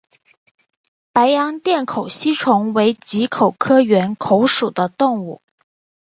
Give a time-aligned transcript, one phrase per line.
[1.13, 5.39] 白洋淀缘口吸虫为棘口科缘口属的动物。